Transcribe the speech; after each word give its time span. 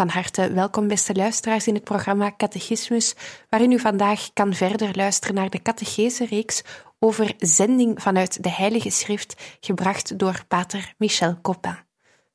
Van 0.00 0.08
harte 0.08 0.52
welkom, 0.52 0.88
beste 0.88 1.14
luisteraars, 1.14 1.66
in 1.66 1.74
het 1.74 1.84
programma 1.84 2.34
Catechismus, 2.36 3.14
waarin 3.48 3.72
u 3.72 3.78
vandaag 3.78 4.32
kan 4.32 4.54
verder 4.54 4.96
luisteren 4.96 5.34
naar 5.34 5.50
de 5.50 5.62
catechese-reeks 5.62 6.62
over 6.98 7.34
zending 7.38 8.02
vanuit 8.02 8.42
de 8.42 8.50
Heilige 8.50 8.90
Schrift, 8.90 9.56
gebracht 9.60 10.18
door 10.18 10.44
pater 10.48 10.94
Michel 10.98 11.40
Copin. 11.40 11.78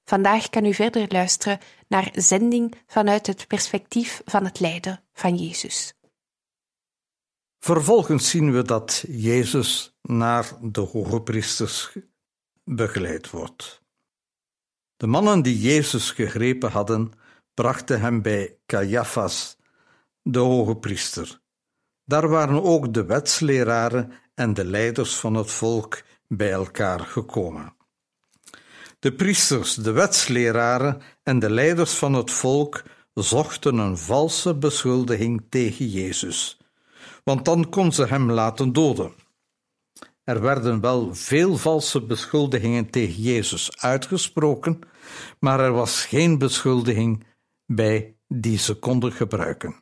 Vandaag 0.03 0.49
kan 0.49 0.65
u 0.65 0.73
verder 0.73 1.05
luisteren 1.09 1.59
naar 1.87 2.09
zending 2.13 2.73
vanuit 2.87 3.27
het 3.27 3.47
perspectief 3.47 4.21
van 4.25 4.45
het 4.45 4.59
lijden 4.59 5.03
van 5.13 5.35
Jezus. 5.35 5.93
Vervolgens 7.59 8.29
zien 8.29 8.53
we 8.53 8.61
dat 8.61 9.03
Jezus 9.07 9.97
naar 10.01 10.51
de 10.61 10.81
hoge 10.81 11.21
priesters 11.21 11.97
begeleid 12.63 13.29
wordt. 13.29 13.81
De 14.97 15.07
mannen 15.07 15.41
die 15.41 15.59
Jezus 15.59 16.11
gegrepen 16.11 16.71
hadden, 16.71 17.23
brachten 17.55 18.01
hem 18.01 18.21
bij 18.21 18.57
Caiaphas, 18.65 19.57
de 20.21 20.39
hoge 20.39 20.75
priester. 20.75 21.39
Daar 22.05 22.27
waren 22.27 22.63
ook 22.63 22.93
de 22.93 23.05
wetsleraren 23.05 24.11
en 24.35 24.53
de 24.53 24.65
leiders 24.65 25.15
van 25.15 25.33
het 25.33 25.51
volk 25.51 26.01
bij 26.27 26.51
elkaar 26.51 26.99
gekomen. 26.99 27.75
De 28.99 29.13
priesters, 29.13 29.75
de 29.75 29.91
wetsleraren 29.91 31.01
en 31.23 31.39
de 31.39 31.49
leiders 31.49 31.93
van 31.93 32.13
het 32.13 32.31
volk 32.31 32.83
zochten 33.13 33.77
een 33.77 33.97
valse 33.97 34.55
beschuldiging 34.55 35.45
tegen 35.49 35.87
Jezus, 35.87 36.57
want 37.23 37.45
dan 37.45 37.69
kon 37.69 37.91
ze 37.91 38.05
hem 38.05 38.31
laten 38.31 38.73
doden. 38.73 39.13
Er 40.23 40.41
werden 40.41 40.81
wel 40.81 41.15
veel 41.15 41.57
valse 41.57 42.01
beschuldigingen 42.01 42.89
tegen 42.89 43.21
Jezus 43.21 43.81
uitgesproken, 43.81 44.79
maar 45.39 45.59
er 45.59 45.71
was 45.71 46.05
geen 46.05 46.37
beschuldiging 46.37 47.23
bij 47.65 48.17
die 48.27 48.57
ze 48.57 48.73
konden 48.73 49.11
gebruiken. 49.11 49.75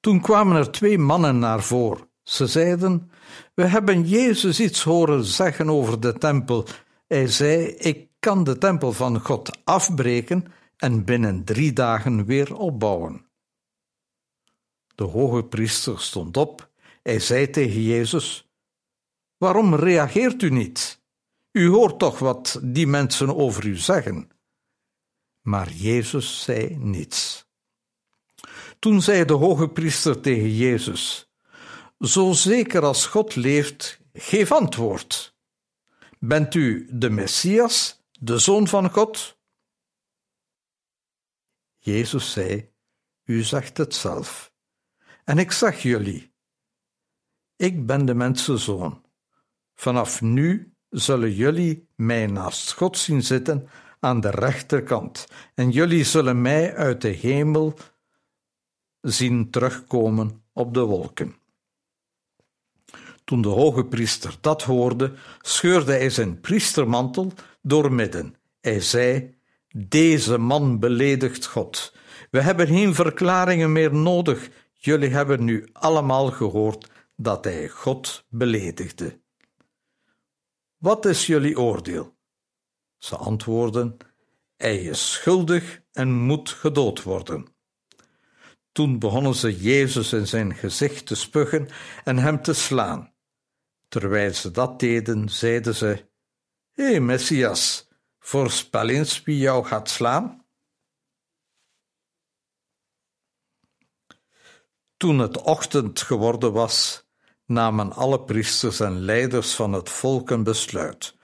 Toen 0.00 0.20
kwamen 0.20 0.56
er 0.56 0.70
twee 0.70 0.98
mannen 0.98 1.38
naar 1.38 1.62
voren. 1.62 2.08
Ze 2.22 2.46
zeiden: 2.46 3.10
We 3.54 3.64
hebben 3.64 4.08
Jezus 4.08 4.60
iets 4.60 4.82
horen 4.82 5.24
zeggen 5.24 5.70
over 5.70 6.00
de 6.00 6.12
tempel. 6.12 6.66
Hij 7.06 7.28
zei: 7.28 7.66
Ik 7.66 8.08
kan 8.18 8.44
de 8.44 8.58
tempel 8.58 8.92
van 8.92 9.20
God 9.20 9.58
afbreken 9.64 10.44
en 10.76 11.04
binnen 11.04 11.44
drie 11.44 11.72
dagen 11.72 12.24
weer 12.24 12.56
opbouwen. 12.56 13.26
De 14.94 15.04
hoge 15.04 15.44
priester 15.44 16.00
stond 16.00 16.36
op. 16.36 16.70
Hij 17.02 17.20
zei 17.20 17.50
tegen 17.50 17.82
Jezus: 17.82 18.50
Waarom 19.36 19.74
reageert 19.74 20.42
u 20.42 20.50
niet? 20.50 21.04
U 21.52 21.68
hoort 21.68 21.98
toch 21.98 22.18
wat 22.18 22.60
die 22.62 22.86
mensen 22.86 23.36
over 23.36 23.66
u 23.66 23.76
zeggen 23.76 24.30
maar 25.46 25.72
Jezus 25.72 26.42
zei 26.42 26.76
niets. 26.76 27.46
Toen 28.78 29.02
zei 29.02 29.24
de 29.24 29.32
hoge 29.32 29.68
priester 29.68 30.20
tegen 30.20 30.54
Jezus: 30.54 31.30
Zo 31.98 32.32
zeker 32.32 32.82
als 32.82 33.06
God 33.06 33.34
leeft, 33.34 34.00
geef 34.12 34.52
antwoord. 34.52 35.36
Bent 36.18 36.54
u 36.54 36.88
de 36.90 37.10
Messias, 37.10 38.02
de 38.12 38.38
Zoon 38.38 38.68
van 38.68 38.90
God? 38.90 39.38
Jezus 41.78 42.32
zei: 42.32 42.72
U 43.24 43.42
zegt 43.42 43.76
het 43.76 43.94
zelf. 43.94 44.52
En 45.24 45.38
ik 45.38 45.52
zeg 45.52 45.82
jullie: 45.82 46.34
Ik 47.56 47.86
ben 47.86 48.06
de 48.06 48.14
mensenzoon. 48.14 49.04
Vanaf 49.74 50.20
nu 50.20 50.74
zullen 50.88 51.32
jullie 51.32 51.88
mij 51.94 52.26
naast 52.26 52.72
God 52.72 52.98
zien 52.98 53.22
zitten 53.22 53.68
aan 54.06 54.20
de 54.20 54.30
rechterkant, 54.30 55.26
en 55.54 55.70
jullie 55.70 56.04
zullen 56.04 56.42
mij 56.42 56.74
uit 56.74 57.00
de 57.00 57.08
hemel 57.08 57.74
zien 59.00 59.50
terugkomen 59.50 60.42
op 60.52 60.74
de 60.74 60.80
wolken. 60.80 61.34
Toen 63.24 63.42
de 63.42 63.48
hoge 63.48 63.84
priester 63.84 64.36
dat 64.40 64.62
hoorde, 64.62 65.12
scheurde 65.40 65.92
hij 65.92 66.10
zijn 66.10 66.40
priestermantel 66.40 67.32
doormidden. 67.62 68.34
Hij 68.60 68.80
zei: 68.80 69.34
Deze 69.68 70.38
man 70.38 70.78
beledigt 70.78 71.46
God. 71.46 71.94
We 72.30 72.40
hebben 72.40 72.66
geen 72.66 72.94
verklaringen 72.94 73.72
meer 73.72 73.94
nodig. 73.94 74.50
Jullie 74.72 75.10
hebben 75.10 75.44
nu 75.44 75.68
allemaal 75.72 76.30
gehoord 76.30 76.90
dat 77.16 77.44
hij 77.44 77.68
God 77.68 78.24
beledigde. 78.28 79.20
Wat 80.76 81.04
is 81.04 81.26
jullie 81.26 81.58
oordeel? 81.58 82.15
Ze 82.98 83.16
antwoordden: 83.16 83.96
Hij 84.56 84.76
is 84.82 85.12
schuldig 85.12 85.80
en 85.92 86.12
moet 86.12 86.50
gedood 86.50 87.02
worden. 87.02 87.54
Toen 88.72 88.98
begonnen 88.98 89.34
ze 89.34 89.56
Jezus 89.56 90.12
in 90.12 90.26
zijn 90.26 90.54
gezicht 90.54 91.06
te 91.06 91.14
spugen 91.14 91.68
en 92.04 92.18
hem 92.18 92.42
te 92.42 92.52
slaan. 92.52 93.14
Terwijl 93.88 94.34
ze 94.34 94.50
dat 94.50 94.80
deden, 94.80 95.28
zeiden 95.28 95.74
ze: 95.74 96.08
Hé, 96.72 97.00
Messias, 97.00 97.88
voorspel 98.18 98.88
eens 98.88 99.22
wie 99.22 99.38
jou 99.38 99.64
gaat 99.64 99.90
slaan. 99.90 100.44
Toen 104.96 105.18
het 105.18 105.42
ochtend 105.42 106.00
geworden 106.00 106.52
was, 106.52 107.06
namen 107.44 107.92
alle 107.92 108.24
priesters 108.24 108.80
en 108.80 109.00
leiders 109.00 109.54
van 109.54 109.72
het 109.72 109.90
volk 109.90 110.30
een 110.30 110.42
besluit. 110.42 111.15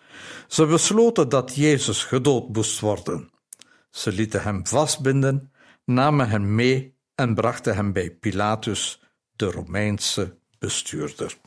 Ze 0.49 0.67
besloten 0.67 1.29
dat 1.29 1.55
Jezus 1.55 2.05
gedood 2.05 2.49
moest 2.49 2.81
worden. 2.81 3.31
Ze 3.91 4.13
lieten 4.13 4.43
hem 4.43 4.67
vastbinden, 4.67 5.53
namen 5.85 6.29
hem 6.29 6.55
mee 6.55 6.97
en 7.15 7.35
brachten 7.35 7.75
hem 7.75 7.93
bij 7.93 8.11
Pilatus, 8.11 9.03
de 9.37 9.51
Romeinse 9.51 10.39
bestuurder. 10.59 11.39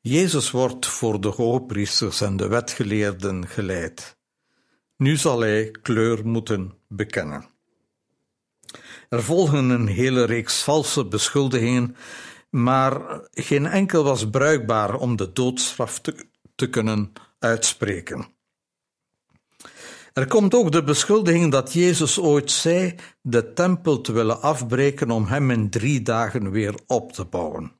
Jezus 0.00 0.50
wordt 0.50 0.86
voor 0.86 1.20
de 1.20 1.28
hoogpriesters 1.28 2.20
en 2.20 2.36
de 2.36 2.48
wetgeleerden 2.48 3.48
geleid. 3.48 4.18
Nu 4.96 5.16
zal 5.16 5.40
hij 5.40 5.70
kleur 5.70 6.26
moeten 6.26 6.78
bekennen. 6.88 7.48
Er 9.08 9.22
volgen 9.22 9.70
een 9.70 9.86
hele 9.86 10.24
reeks 10.24 10.62
valse 10.62 11.06
beschuldigingen 11.06 11.96
maar 12.50 13.20
geen 13.30 13.66
enkel 13.66 14.04
was 14.04 14.30
bruikbaar 14.30 14.94
om 14.94 15.16
de 15.16 15.32
doodstraf 15.32 16.00
te, 16.00 16.26
te 16.54 16.70
kunnen 16.70 17.12
uitspreken. 17.38 18.36
Er 20.12 20.26
komt 20.26 20.54
ook 20.54 20.72
de 20.72 20.84
beschuldiging 20.84 21.52
dat 21.52 21.72
Jezus 21.72 22.18
ooit 22.18 22.50
zei 22.50 22.94
de 23.22 23.52
tempel 23.52 24.00
te 24.00 24.12
willen 24.12 24.42
afbreken 24.42 25.10
om 25.10 25.24
hem 25.24 25.50
in 25.50 25.70
drie 25.70 26.02
dagen 26.02 26.50
weer 26.50 26.74
op 26.86 27.12
te 27.12 27.24
bouwen. 27.24 27.72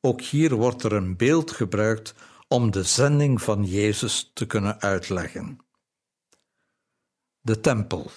Ook 0.00 0.20
hier 0.20 0.54
wordt 0.54 0.82
er 0.82 0.92
een 0.92 1.16
beeld 1.16 1.50
gebruikt 1.50 2.14
om 2.48 2.70
de 2.70 2.82
zending 2.82 3.42
van 3.42 3.64
Jezus 3.64 4.30
te 4.34 4.46
kunnen 4.46 4.80
uitleggen. 4.80 5.58
De 7.40 7.60
tempel 7.60 8.10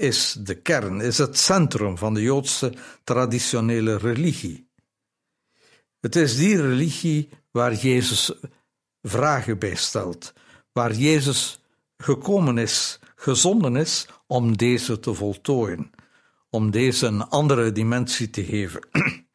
is 0.00 0.32
de 0.32 0.54
kern, 0.54 1.00
is 1.00 1.18
het 1.18 1.38
centrum 1.38 1.98
van 1.98 2.14
de 2.14 2.22
Joodse 2.22 2.72
traditionele 3.04 3.96
religie. 3.96 4.70
Het 6.00 6.16
is 6.16 6.36
die 6.36 6.60
religie 6.60 7.28
waar 7.50 7.74
Jezus 7.74 8.32
vragen 9.02 9.58
bij 9.58 9.74
stelt, 9.74 10.32
waar 10.72 10.92
Jezus 10.92 11.60
gekomen 11.96 12.58
is, 12.58 12.98
gezonden 13.14 13.76
is 13.76 14.06
om 14.26 14.56
deze 14.56 15.00
te 15.00 15.14
voltooien, 15.14 15.90
om 16.50 16.70
deze 16.70 17.06
een 17.06 17.28
andere 17.28 17.72
dimensie 17.72 18.30
te 18.30 18.44
geven. 18.44 18.88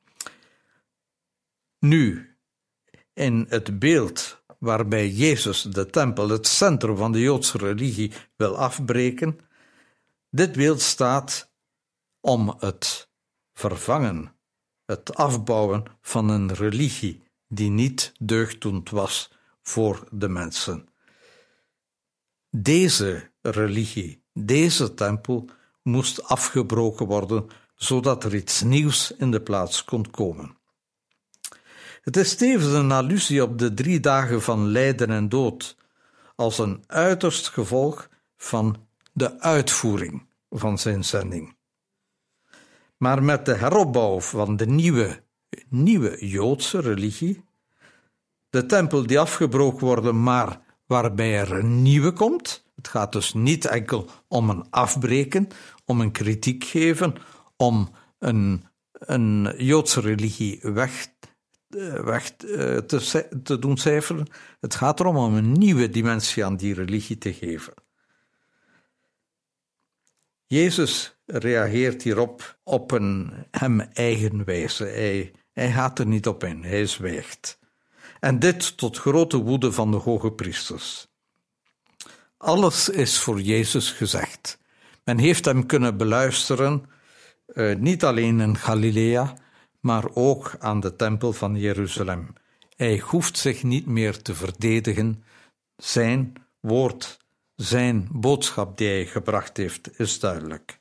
nu, 1.92 2.36
in 3.14 3.46
het 3.50 3.80
beeld 3.80 4.44
waarbij 4.60 5.10
Jezus 5.10 5.62
de 5.62 5.86
tempel, 5.86 6.30
het 6.30 6.48
centrum 6.48 6.98
van 6.98 7.12
de 7.12 7.20
Joodse 7.20 7.58
religie, 7.58 8.12
wil 8.36 8.58
afbreken, 8.58 9.40
dit 10.36 10.52
beeld 10.52 10.82
staat 10.82 11.52
om 12.20 12.56
het 12.60 13.10
vervangen, 13.54 14.36
het 14.86 15.16
afbouwen 15.16 15.84
van 16.02 16.30
een 16.30 16.54
religie 16.54 17.24
die 17.48 17.70
niet 17.70 18.14
deugddoend 18.20 18.90
was 18.90 19.32
voor 19.62 20.08
de 20.12 20.28
mensen. 20.28 20.88
Deze 22.50 23.32
religie, 23.42 24.24
deze 24.34 24.94
tempel, 24.94 25.50
moest 25.82 26.24
afgebroken 26.24 27.06
worden 27.06 27.48
zodat 27.76 28.24
er 28.24 28.36
iets 28.36 28.62
nieuws 28.62 29.12
in 29.12 29.32
de 29.32 29.42
plaats 29.42 29.84
kon 29.84 30.12
komen. 30.12 30.58
Het 32.02 32.18
is 32.18 32.36
tevens 32.36 32.74
een 32.74 32.92
allusie 32.92 33.44
op 33.44 33.58
de 33.60 33.74
drie 33.74 34.00
dagen 34.00 34.42
van 34.42 34.68
lijden 34.68 35.10
en 35.10 35.30
dood, 35.30 35.78
als 36.36 36.58
een 36.58 36.84
uiterst 36.88 37.48
gevolg 37.48 38.10
van 38.38 38.85
de 39.16 39.40
uitvoering 39.40 40.28
van 40.50 40.78
zijn 40.78 41.04
zending. 41.04 41.56
Maar 42.98 43.24
met 43.24 43.46
de 43.46 43.54
heropbouw 43.54 44.20
van 44.20 44.58
de 44.58 44.66
nieuwe, 44.66 45.24
nieuwe 45.70 46.28
Joodse 46.28 46.80
religie, 46.80 47.44
de 48.50 48.66
tempel 48.66 49.08
die 49.08 49.20
afgebroken 49.20 49.86
wordt, 49.86 50.12
maar 50.12 50.62
waarbij 50.86 51.40
er 51.40 51.52
een 51.52 51.82
nieuwe 51.82 52.12
komt, 52.12 52.66
het 52.76 52.88
gaat 52.88 53.12
dus 53.12 53.34
niet 53.34 53.66
enkel 53.66 54.10
om 54.28 54.50
een 54.50 54.70
afbreken, 54.70 55.48
om 55.86 56.02
een 56.02 56.12
kritiek 56.12 56.64
geven, 56.64 57.16
om 57.58 57.90
een, 58.20 58.64
een 58.92 59.54
Joodse 59.58 60.02
religie 60.02 60.60
weg 60.62 61.08
eh, 61.70 62.04
weg 62.04 62.32
eh, 62.32 62.78
te, 62.78 63.28
te 63.44 63.60
doen 63.60 63.78
cijferen. 63.78 64.28
Het 64.60 64.76
gaat 64.76 65.00
erom 65.00 65.18
om 65.18 65.36
een 65.36 65.52
nieuwe 65.52 65.90
dimensie 65.90 66.46
aan 66.46 66.56
die 66.56 66.74
religie 66.74 67.18
te 67.18 67.34
geven. 67.34 67.74
Jezus 70.56 71.16
reageert 71.26 72.04
hierop 72.04 72.58
op 72.64 72.92
een 72.92 73.34
hem 73.52 73.80
eigen 73.80 74.46
wijze. 74.46 74.84
Hij, 74.84 75.32
hij 75.54 75.72
gaat 75.72 76.00
er 76.00 76.06
niet 76.06 76.28
op 76.28 76.44
in, 76.44 76.64
hij 76.64 76.86
zwijgt. 76.86 77.60
En 78.20 78.40
dit 78.40 78.78
tot 78.78 78.98
grote 78.98 79.38
woede 79.38 79.72
van 79.72 79.92
de 79.92 79.98
hoge 79.98 80.32
priesters. 80.32 81.08
Alles 82.38 82.90
is 82.90 83.20
voor 83.20 83.42
Jezus 83.42 83.92
gezegd. 83.92 84.60
Men 85.04 85.18
heeft 85.18 85.46
hem 85.46 85.66
kunnen 85.66 85.98
beluisteren, 85.98 86.84
uh, 87.54 87.76
niet 87.76 88.04
alleen 88.04 88.40
in 88.40 88.58
Galilea, 88.58 89.34
maar 89.80 90.06
ook 90.14 90.56
aan 90.60 90.80
de 90.80 90.96
tempel 90.96 91.34
van 91.34 91.56
Jeruzalem. 91.56 92.34
Hij 92.76 93.00
hoeft 93.00 93.38
zich 93.38 93.64
niet 93.64 93.86
meer 93.86 94.22
te 94.22 94.36
verdedigen. 94.36 95.24
Zijn 95.76 96.34
woord, 96.60 97.25
zijn 97.56 98.08
boodschap 98.12 98.78
die 98.78 98.88
hij 98.88 99.06
gebracht 99.06 99.58
heeft, 99.58 100.00
is 100.00 100.20
duidelijk. 100.20 100.80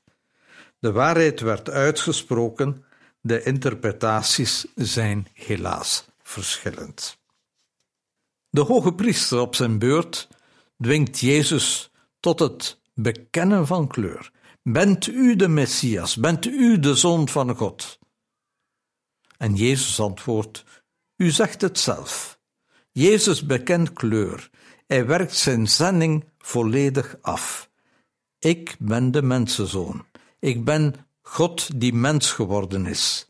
De 0.78 0.92
waarheid 0.92 1.40
werd 1.40 1.70
uitgesproken, 1.70 2.84
de 3.20 3.42
interpretaties 3.42 4.66
zijn 4.74 5.26
helaas 5.32 6.04
verschillend. 6.22 7.18
De 8.50 8.60
hoge 8.60 8.94
priester 8.94 9.40
op 9.40 9.54
zijn 9.54 9.78
beurt 9.78 10.28
dwingt 10.78 11.18
Jezus 11.18 11.90
tot 12.20 12.38
het 12.38 12.80
bekennen 12.94 13.66
van 13.66 13.88
kleur. 13.88 14.30
Bent 14.62 15.06
u 15.06 15.36
de 15.36 15.48
Messias? 15.48 16.16
Bent 16.16 16.46
u 16.46 16.78
de 16.78 16.94
Zoon 16.94 17.28
van 17.28 17.56
God? 17.56 17.98
En 19.36 19.54
Jezus 19.54 20.00
antwoordt: 20.00 20.64
U 21.16 21.30
zegt 21.30 21.60
het 21.60 21.78
zelf. 21.78 22.38
Jezus 22.90 23.46
bekent 23.46 23.92
kleur. 23.92 24.50
Hij 24.86 25.06
werkt 25.06 25.36
zijn 25.36 25.68
zending 25.68 26.24
volledig 26.44 27.16
af. 27.20 27.70
Ik 28.38 28.76
ben 28.78 29.10
de 29.10 29.22
mensenzoon. 29.22 30.06
Ik 30.38 30.64
ben 30.64 30.94
God 31.22 31.80
die 31.80 31.92
mens 31.92 32.32
geworden 32.32 32.86
is. 32.86 33.28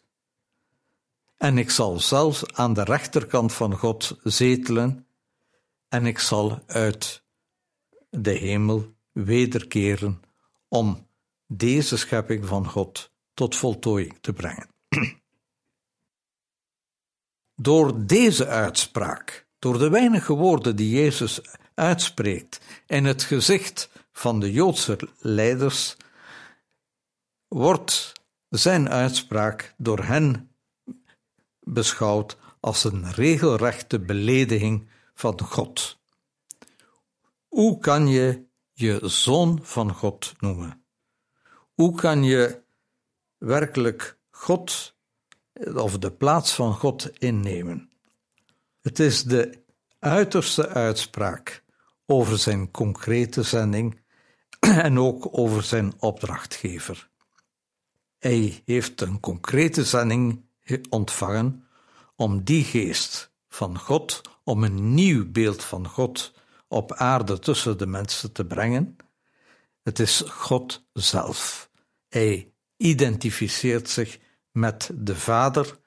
En 1.37 1.59
ik 1.59 1.71
zal 1.71 2.01
zelfs 2.01 2.53
aan 2.53 2.73
de 2.73 2.85
rechterkant 2.85 3.53
van 3.53 3.77
God 3.77 4.19
zetelen, 4.23 5.07
en 5.89 6.07
ik 6.07 6.19
zal 6.19 6.63
uit 6.67 7.23
de 8.11 8.31
hemel 8.31 8.95
wederkeren 9.13 10.23
om 10.69 11.07
deze 11.47 11.97
schepping 11.97 12.47
van 12.47 12.69
God 12.69 13.11
tot 13.35 13.57
voltooiing 13.57 14.19
te 14.21 14.33
brengen. 14.33 14.69
Door 17.55 18.07
deze 18.07 18.47
uitspraak, 18.47 19.47
door 19.59 19.79
de 19.79 19.89
weinige 19.89 20.33
woorden 20.33 20.77
die 20.77 20.91
Jezus 20.91 21.41
uitspreekt 21.75 22.61
in 22.87 23.05
het 23.05 23.23
gezicht 23.23 23.91
van 24.13 24.41
de 24.41 24.53
Joodse 24.53 24.99
leiders, 25.19 25.97
wordt 27.49 28.13
zijn 28.49 28.89
uitspraak 28.89 29.75
door 29.77 30.05
hen 30.05 30.51
beschouwd 31.61 32.37
als 32.61 32.85
een 32.85 33.13
regelrechte 33.13 34.01
belediging 34.01 34.89
van 35.15 35.41
God. 35.41 35.99
Hoe 37.49 37.79
kan 37.79 38.09
je 38.09 38.45
je 38.73 39.01
zoon 39.03 39.59
van 39.63 39.93
God 39.93 40.35
noemen? 40.39 40.85
Hoe 41.75 41.95
kan 41.95 42.25
je 42.25 42.63
werkelijk 43.39 44.19
God 44.31 44.95
of 45.75 45.99
de 45.99 46.13
plaats 46.13 46.55
van 46.55 46.73
God 46.73 47.11
innemen. 47.19 47.91
Het 48.81 48.99
is 48.99 49.25
de 49.25 49.63
uiterste 49.99 50.69
uitspraak 50.69 51.63
over 52.07 52.39
zijn 52.39 52.71
concrete 52.71 53.43
zending 53.43 54.01
en 54.61 54.99
ook 54.99 55.29
over 55.31 55.63
zijn 55.63 55.93
opdrachtgever. 55.99 57.11
Hij 58.19 58.63
heeft 58.65 59.01
een 59.01 59.21
concrete 59.21 59.85
zending 59.85 60.45
ontvangen 60.91 61.69
om 62.17 62.45
die 62.45 62.65
geest 62.65 63.33
van 63.49 63.79
God, 63.79 64.21
om 64.45 64.65
een 64.65 64.95
nieuw 64.95 65.31
beeld 65.31 65.65
van 65.65 65.89
God 65.89 66.33
op 66.69 66.93
aarde 66.93 67.39
tussen 67.39 67.79
de 67.79 67.87
mensen 67.87 68.33
te 68.33 68.47
brengen. 68.47 68.97
Het 69.83 69.99
is 69.99 70.21
God 70.21 70.87
zelf. 70.93 71.71
Hij 72.09 72.53
identificeert 72.77 73.89
zich 73.89 74.19
met 74.53 74.91
de 74.95 75.17
Vader, 75.17 75.79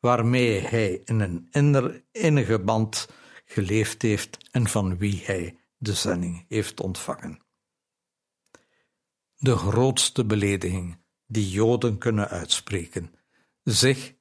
waarmee 0.00 0.60
hij 0.60 1.02
in 1.04 1.20
een 1.52 2.04
innige 2.12 2.58
band 2.58 3.08
geleefd 3.44 4.02
heeft 4.02 4.38
en 4.50 4.66
van 4.68 4.98
wie 4.98 5.22
hij 5.24 5.56
de 5.82 5.94
zending 5.94 6.44
heeft 6.48 6.80
ontvangen. 6.80 7.40
De 9.36 9.56
grootste 9.56 10.24
belediging 10.24 10.98
die 11.26 11.50
Joden 11.50 11.98
kunnen 11.98 12.28
uitspreken, 12.28 13.14
zich 13.62 14.14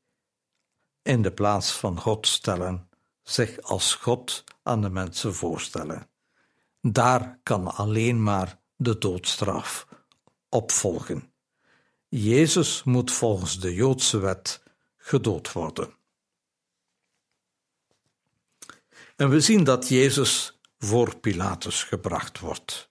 in 1.02 1.22
de 1.22 1.32
plaats 1.32 1.72
van 1.72 2.00
God 2.00 2.28
stellen, 2.28 2.90
zich 3.24 3.62
als 3.62 3.96
God 3.96 4.44
aan 4.64 4.82
de 4.82 4.90
mensen 4.90 5.34
voorstellen. 5.34 6.10
Daar 6.82 7.40
kan 7.44 7.68
alleen 7.68 8.24
maar 8.24 8.60
de 8.76 8.98
doodstraf 8.98 9.88
opvolgen. 10.50 11.34
Jezus 12.08 12.84
moet 12.84 13.12
volgens 13.12 13.60
de 13.60 13.74
Joodse 13.74 14.20
wet 14.20 14.64
gedood 14.98 15.52
worden. 15.52 15.94
En 19.16 19.30
we 19.30 19.40
zien 19.40 19.64
dat 19.64 19.88
Jezus 19.88 20.61
voor 20.84 21.18
Pilatus 21.18 21.84
gebracht 21.84 22.40
wordt. 22.40 22.90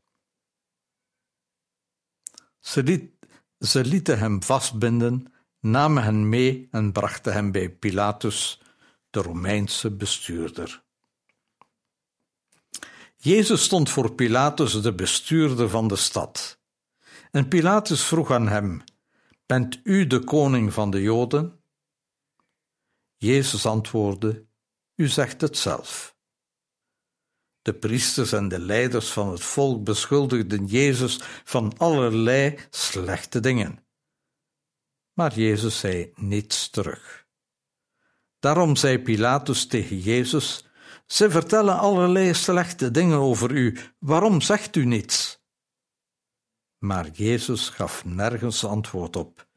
Ze, 2.60 3.10
ze 3.58 3.84
lieten 3.84 4.18
hem 4.18 4.42
vastbinden, 4.42 5.32
namen 5.60 6.02
hem 6.02 6.28
mee 6.28 6.68
en 6.70 6.92
brachten 6.92 7.32
hem 7.32 7.52
bij 7.52 7.70
Pilatus, 7.70 8.60
de 9.10 9.22
Romeinse 9.22 9.90
bestuurder. 9.90 10.82
Jezus 13.16 13.62
stond 13.62 13.90
voor 13.90 14.12
Pilatus, 14.12 14.82
de 14.82 14.94
bestuurder 14.94 15.68
van 15.68 15.88
de 15.88 15.96
stad. 15.96 16.58
En 17.30 17.48
Pilatus 17.48 18.04
vroeg 18.04 18.30
aan 18.30 18.48
hem: 18.48 18.84
Bent 19.46 19.80
u 19.82 20.06
de 20.06 20.24
koning 20.24 20.72
van 20.72 20.90
de 20.90 21.02
Joden? 21.02 21.60
Jezus 23.16 23.66
antwoordde: 23.66 24.46
U 24.94 25.08
zegt 25.08 25.40
het 25.40 25.58
zelf. 25.58 26.09
De 27.62 27.74
priesters 27.74 28.32
en 28.32 28.48
de 28.48 28.58
leiders 28.58 29.10
van 29.10 29.30
het 29.30 29.42
volk 29.42 29.84
beschuldigden 29.84 30.66
Jezus 30.66 31.20
van 31.44 31.78
allerlei 31.78 32.58
slechte 32.70 33.40
dingen. 33.40 33.84
Maar 35.12 35.38
Jezus 35.38 35.78
zei 35.78 36.12
niets 36.14 36.70
terug. 36.70 37.28
Daarom 38.38 38.76
zei 38.76 38.98
Pilatus 38.98 39.66
tegen 39.66 39.98
Jezus: 39.98 40.66
Ze 41.06 41.30
vertellen 41.30 41.78
allerlei 41.78 42.34
slechte 42.34 42.90
dingen 42.90 43.18
over 43.18 43.50
u. 43.50 43.78
Waarom 43.98 44.40
zegt 44.40 44.76
u 44.76 44.84
niets? 44.84 45.44
Maar 46.78 47.10
Jezus 47.10 47.68
gaf 47.68 48.04
nergens 48.04 48.64
antwoord 48.64 49.16
op. 49.16 49.48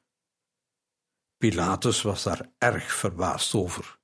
Pilatus 1.38 2.01
was 2.01 2.24
daar 2.24 2.51
erg 2.57 2.93
verbaasd 2.93 3.53
over. 3.53 4.00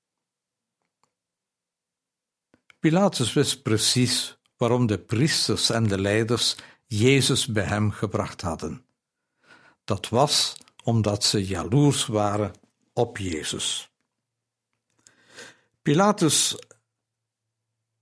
Pilatus 2.80 3.34
wist 3.34 3.64
precies 3.64 4.38
waarom 4.58 4.86
de 4.86 5.00
priesters 5.00 5.70
en 5.70 5.88
de 5.88 6.02
leiders 6.02 6.56
Jezus 6.88 7.46
bij 7.46 7.64
hem 7.64 7.92
gebracht 7.92 8.42
hadden. 8.42 8.86
Dat 9.84 10.10
was 10.10 10.58
omdat 10.84 11.24
ze 11.24 11.46
jaloers 11.46 12.06
waren 12.06 12.52
op 12.94 13.18
Jezus. 13.18 13.92
Pilatus 15.82 16.58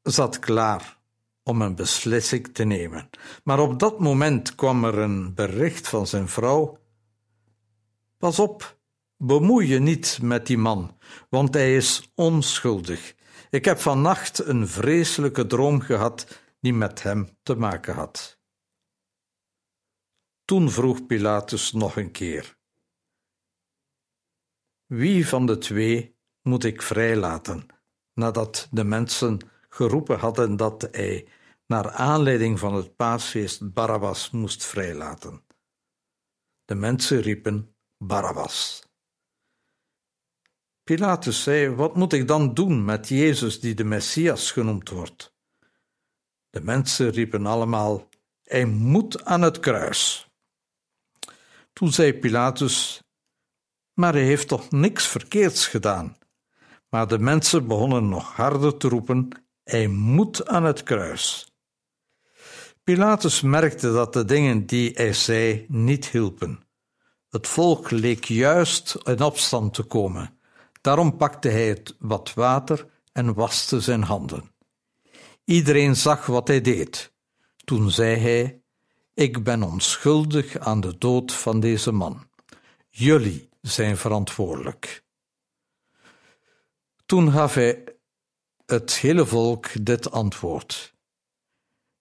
zat 0.02 0.40
klaar 0.40 0.98
om 1.44 1.62
een 1.62 1.76
beslissing 1.76 2.54
te 2.54 2.64
nemen, 2.64 3.10
maar 3.44 3.60
op 3.60 3.80
dat 3.80 4.00
moment 4.00 4.56
kwam 4.56 4.84
er 4.84 4.98
een 4.98 5.34
bericht 5.34 5.88
van 5.88 6.08
zijn 6.08 6.28
vrouw: 6.28 6.80
Pas 8.18 8.40
op, 8.40 8.78
bemoei 9.18 9.68
je 9.68 9.80
niet 9.80 10.20
met 10.22 10.48
die 10.48 10.58
man, 10.58 10.98
want 11.30 11.54
hij 11.54 11.76
is 11.76 12.12
onschuldig. 12.16 13.16
Ik 13.50 13.66
heb 13.66 13.80
vannacht 13.80 14.46
een 14.46 14.68
vreselijke 14.68 15.46
droom 15.46 15.82
gehad 15.82 16.42
die 16.60 16.74
met 16.74 17.04
hem 17.04 17.38
te 17.44 17.56
maken 17.56 17.94
had. 17.94 18.40
Toen 20.46 20.72
vroeg 20.72 21.06
Pilatus 21.06 21.72
nog 21.72 21.96
een 21.96 22.12
keer: 22.12 22.58
Wie 24.86 25.28
van 25.28 25.46
de 25.46 25.58
twee 25.58 26.18
moet 26.42 26.64
ik 26.64 26.82
vrijlaten? 26.82 27.66
Nadat 28.14 28.68
de 28.72 28.84
mensen 28.84 29.40
geroepen 29.70 30.20
hadden 30.20 30.56
dat 30.56 30.88
hij, 30.92 31.28
naar 31.66 31.92
aanleiding 31.92 32.60
van 32.60 32.74
het 32.74 32.96
paasfeest, 32.96 33.74
Barabbas 33.74 34.32
moest 34.32 34.66
vrijlaten. 34.66 35.44
De 36.66 36.76
mensen 36.76 37.22
riepen 37.22 37.76
Barabbas. 37.98 38.87
Pilatus 40.88 41.44
zei: 41.44 41.70
Wat 41.70 41.96
moet 41.96 42.14
ik 42.14 42.28
dan 42.28 42.54
doen 42.54 42.86
met 42.86 43.08
Jezus, 43.08 43.60
die 43.60 43.74
de 43.74 43.84
Messias 43.84 44.52
genoemd 44.52 44.90
wordt? 44.90 45.36
De 46.50 46.62
mensen 46.62 47.10
riepen 47.10 47.46
allemaal: 47.46 48.10
Hij 48.44 48.66
moet 48.66 49.26
aan 49.26 49.42
het 49.42 49.60
kruis. 49.60 50.30
Toen 51.74 51.92
zei 51.92 52.14
Pilatus: 52.14 53.04
Maar 53.94 54.14
hij 54.14 54.24
heeft 54.24 54.48
toch 54.48 54.72
niks 54.72 55.08
verkeerds 55.08 55.68
gedaan? 55.68 56.18
Maar 56.90 57.08
de 57.08 57.20
mensen 57.20 57.68
begonnen 57.68 58.10
nog 58.10 58.36
harder 58.36 58.78
te 58.78 58.88
roepen: 58.88 59.30
Hij 59.64 59.88
moet 59.88 60.48
aan 60.48 60.64
het 60.64 60.84
kruis. 60.84 61.52
Pilatus 62.84 63.42
merkte 63.42 63.92
dat 63.92 64.14
de 64.14 64.26
dingen 64.26 64.66
die 64.66 64.92
hij 64.94 65.14
zei 65.14 65.66
niet 65.68 66.08
hielpen. 66.08 66.60
Het 67.30 67.48
volk 67.48 67.92
leek 67.92 68.24
juist 68.24 68.96
in 69.04 69.22
opstand 69.22 69.74
te 69.74 69.84
komen. 69.84 70.37
Daarom 70.88 71.18
pakte 71.18 71.50
hij 71.50 71.68
het 71.68 71.96
wat 72.00 72.34
water 72.34 72.88
en 73.12 73.34
waste 73.34 73.80
zijn 73.80 74.04
handen. 74.04 74.52
Iedereen 75.44 75.96
zag 75.96 76.26
wat 76.26 76.48
hij 76.48 76.62
deed. 76.62 77.14
Toen 77.64 77.92
zei 77.92 78.16
hij: 78.16 78.62
Ik 79.14 79.44
ben 79.44 79.64
onschuldig 79.64 80.58
aan 80.58 80.82
de 80.82 80.98
dood 80.98 81.34
van 81.34 81.60
deze 81.60 81.92
man. 81.92 82.28
Jullie 82.90 83.50
zijn 83.62 83.98
verantwoordelijk. 83.98 85.04
Toen 87.06 87.32
gaf 87.32 87.54
hij 87.54 87.98
het 88.66 88.98
hele 88.98 89.26
volk 89.26 89.86
dit 89.86 90.12
antwoord: 90.12 90.96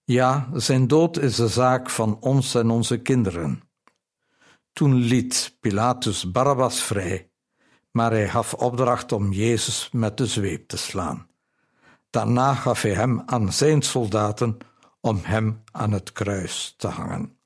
Ja, 0.03 0.49
zijn 0.53 0.87
dood 0.87 1.17
is 1.17 1.35
de 1.35 1.47
zaak 1.47 1.89
van 1.89 2.19
ons 2.19 2.55
en 2.55 2.69
onze 2.69 2.97
kinderen. 2.97 3.61
Toen 4.73 4.95
liet 4.95 5.57
Pilatus 5.59 6.31
Barabbas 6.31 6.81
vrij 6.81 7.31
maar 7.97 8.11
hij 8.11 8.29
gaf 8.29 8.53
opdracht 8.53 9.11
om 9.11 9.31
Jezus 9.31 9.89
met 9.91 10.17
de 10.17 10.25
zweep 10.25 10.67
te 10.67 10.77
slaan. 10.77 11.27
Daarna 12.09 12.53
gaf 12.53 12.81
hij 12.81 12.93
hem 12.93 13.21
aan 13.25 13.53
zijn 13.53 13.81
soldaten 13.81 14.57
om 15.01 15.19
hem 15.23 15.63
aan 15.71 15.91
het 15.91 16.11
kruis 16.11 16.73
te 16.77 16.87
hangen. 16.87 17.36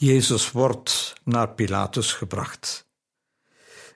Jezus 0.00 0.50
wordt 0.50 1.12
naar 1.24 1.54
Pilatus 1.54 2.12
gebracht. 2.12 2.88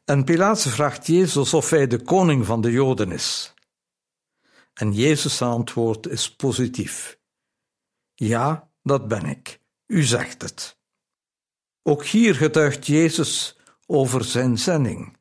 En 0.05 0.25
Pilatus 0.25 0.73
vraagt 0.73 1.07
Jezus 1.07 1.55
of 1.55 1.71
hij 1.71 1.87
de 1.87 2.03
koning 2.03 2.47
van 2.47 2.61
de 2.61 2.71
Joden 2.71 3.11
is. 3.13 3.55
En 4.75 4.93
Jezus' 4.93 5.43
antwoord 5.43 6.07
is 6.07 6.35
positief. 6.35 7.19
Ja, 8.15 8.71
dat 8.83 9.09
ben 9.09 9.25
ik. 9.25 9.61
U 9.87 10.03
zegt 10.03 10.43
het. 10.43 10.79
Ook 11.83 12.05
hier 12.05 12.35
getuigt 12.35 12.87
Jezus 12.87 13.59
over 13.87 14.25
zijn 14.25 14.59
zending. 14.59 15.17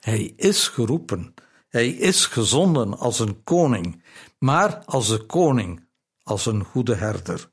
Hij 0.00 0.32
is 0.36 0.68
geroepen, 0.68 1.34
hij 1.68 1.88
is 1.88 2.26
gezonden 2.26 2.98
als 2.98 3.18
een 3.18 3.42
koning, 3.44 4.04
maar 4.38 4.84
als 4.84 5.08
een 5.08 5.26
koning, 5.26 5.88
als 6.22 6.46
een 6.46 6.64
goede 6.64 6.94
herder, 6.94 7.50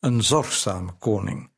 een 0.00 0.22
zorgzame 0.22 0.92
koning, 0.92 1.56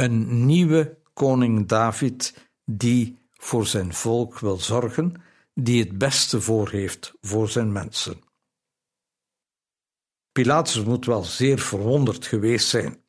een 0.00 0.46
nieuwe 0.46 0.98
koning 1.12 1.68
David 1.68 2.50
die 2.64 3.18
voor 3.32 3.66
zijn 3.66 3.94
volk 3.94 4.38
wil 4.38 4.56
zorgen, 4.56 5.22
die 5.54 5.82
het 5.84 5.98
beste 5.98 6.40
voor 6.40 6.70
heeft 6.70 7.12
voor 7.20 7.48
zijn 7.48 7.72
mensen. 7.72 8.20
Pilatus 10.32 10.84
moet 10.84 11.06
wel 11.06 11.22
zeer 11.22 11.58
verwonderd 11.58 12.26
geweest 12.26 12.68
zijn. 12.68 13.02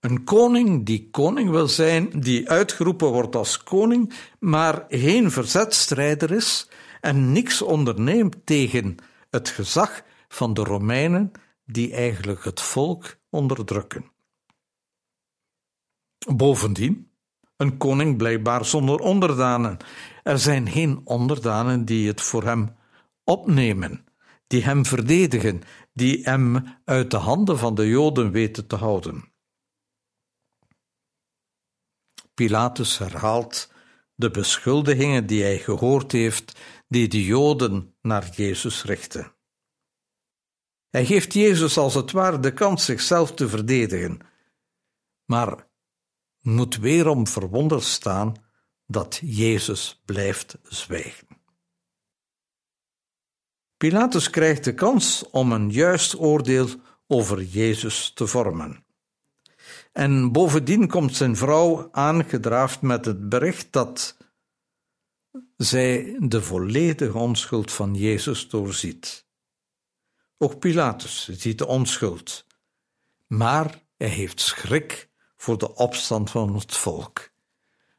Een 0.00 0.24
koning 0.24 0.86
die 0.86 1.10
koning 1.10 1.50
wil 1.50 1.68
zijn, 1.68 2.20
die 2.20 2.50
uitgeroepen 2.50 3.08
wordt 3.08 3.36
als 3.36 3.62
koning, 3.62 4.14
maar 4.38 4.84
geen 4.88 5.30
verzetstrijder 5.30 6.30
is 6.30 6.68
en 7.00 7.32
niks 7.32 7.62
onderneemt 7.62 8.36
tegen 8.46 8.96
het 9.30 9.48
gezag 9.48 10.02
van 10.28 10.54
de 10.54 10.62
Romeinen, 10.62 11.32
die 11.64 11.92
eigenlijk 11.92 12.44
het 12.44 12.60
volk 12.60 13.16
onderdrukken. 13.30 14.16
Bovendien, 16.26 17.10
een 17.56 17.76
koning 17.76 18.16
blijkbaar 18.16 18.64
zonder 18.64 18.98
onderdanen. 18.98 19.76
Er 20.22 20.38
zijn 20.38 20.70
geen 20.70 21.00
onderdanen 21.04 21.84
die 21.84 22.08
het 22.08 22.20
voor 22.20 22.44
hem 22.44 22.76
opnemen, 23.24 24.04
die 24.46 24.64
hem 24.64 24.84
verdedigen, 24.84 25.62
die 25.92 26.24
hem 26.24 26.64
uit 26.84 27.10
de 27.10 27.16
handen 27.16 27.58
van 27.58 27.74
de 27.74 27.88
Joden 27.88 28.30
weten 28.30 28.66
te 28.66 28.76
houden. 28.76 29.32
Pilatus 32.34 32.98
herhaalt 32.98 33.72
de 34.14 34.30
beschuldigingen 34.30 35.26
die 35.26 35.42
hij 35.42 35.58
gehoord 35.58 36.12
heeft, 36.12 36.60
die 36.88 37.08
de 37.08 37.24
Joden 37.24 37.96
naar 38.02 38.30
Jezus 38.34 38.84
richten. 38.84 39.36
Hij 40.90 41.06
geeft 41.06 41.32
Jezus 41.32 41.78
als 41.78 41.94
het 41.94 42.10
ware 42.10 42.40
de 42.40 42.52
kans 42.52 42.84
zichzelf 42.84 43.34
te 43.34 43.48
verdedigen, 43.48 44.20
maar 45.24 45.67
moet 46.40 46.76
weerom 46.76 47.26
verwonderd 47.26 47.82
staan 47.82 48.34
dat 48.86 49.20
Jezus 49.22 50.02
blijft 50.04 50.58
zwijgen. 50.62 51.26
Pilatus 53.76 54.30
krijgt 54.30 54.64
de 54.64 54.74
kans 54.74 55.24
om 55.30 55.52
een 55.52 55.70
juist 55.70 56.18
oordeel 56.18 56.68
over 57.06 57.42
Jezus 57.42 58.12
te 58.14 58.26
vormen. 58.26 58.84
En 59.92 60.32
bovendien 60.32 60.88
komt 60.88 61.16
zijn 61.16 61.36
vrouw 61.36 61.88
aangedraafd 61.92 62.82
met 62.82 63.04
het 63.04 63.28
bericht 63.28 63.72
dat 63.72 64.16
zij 65.56 66.16
de 66.18 66.42
volledige 66.42 67.18
onschuld 67.18 67.72
van 67.72 67.94
Jezus 67.94 68.48
doorziet. 68.48 69.26
Ook 70.38 70.58
Pilatus 70.58 71.28
ziet 71.28 71.58
de 71.58 71.66
onschuld, 71.66 72.46
maar 73.26 73.82
hij 73.96 74.08
heeft 74.08 74.40
schrik 74.40 75.07
voor 75.38 75.58
de 75.58 75.74
opstand 75.74 76.30
van 76.30 76.54
het 76.54 76.76
volk. 76.76 77.30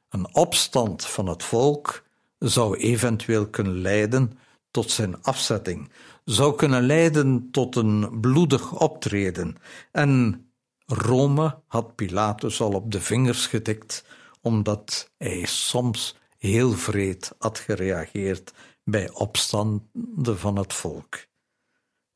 Een 0.10 0.36
opstand 0.36 1.05
van 1.05 1.27
het 1.27 1.43
volk 1.43 2.03
zou 2.38 2.77
eventueel 2.77 3.48
kunnen 3.48 3.81
leiden 3.81 4.39
tot 4.71 4.91
zijn 4.91 5.23
afzetting, 5.23 5.91
zou 6.25 6.56
kunnen 6.56 6.86
leiden 6.86 7.47
tot 7.52 7.75
een 7.75 8.19
bloedig 8.19 8.71
optreden. 8.80 9.58
En 9.91 10.43
Rome 10.86 11.60
had 11.67 11.95
Pilatus 11.95 12.62
al 12.62 12.71
op 12.71 12.91
de 12.91 13.02
vingers 13.02 13.47
getikt, 13.47 14.06
omdat 14.41 15.12
hij 15.17 15.45
soms 15.45 16.15
heel 16.38 16.71
vreed 16.71 17.36
had 17.38 17.60
gereageerd 17.60 18.54
bij 18.84 19.10
opstanden 19.10 20.39
van 20.39 20.58
het 20.58 20.73
volk. 20.73 21.28